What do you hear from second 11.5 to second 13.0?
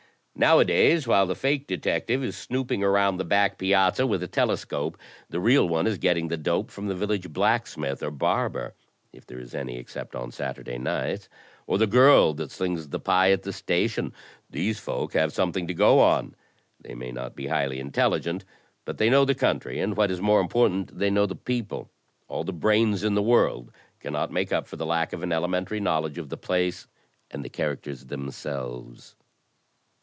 or the girl that slings the